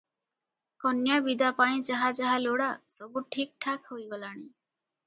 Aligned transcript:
କନ୍ୟା 0.85 1.17
ବିଦା 1.27 1.51
ପାଇଁ 1.59 1.77
ଯାହା 1.91 2.09
ଯାହା 2.21 2.41
ଲୋଡ଼ା, 2.47 2.71
ସବୁ 2.97 3.25
ଠିକ୍ 3.37 3.55
ଠାକ୍ 3.69 3.89
ହୋଇଗଲାଣି। 3.93 4.45